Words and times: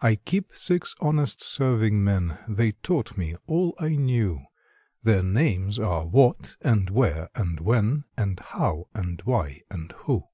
I 0.00 0.14
Keep 0.14 0.52
six 0.54 0.94
honest 1.00 1.42
serving 1.42 2.04
men: 2.04 2.38
(They 2.46 2.70
taught 2.70 3.16
me 3.18 3.34
all 3.48 3.74
I 3.80 3.96
knew) 3.96 4.42
Their 5.02 5.24
names 5.24 5.76
are 5.80 6.06
What 6.06 6.56
and 6.60 6.88
Where 6.88 7.28
and 7.34 7.58
When 7.58 8.04
And 8.16 8.38
How 8.38 8.86
and 8.94 9.20
Why 9.22 9.62
and 9.68 9.90
Who. 10.04 10.28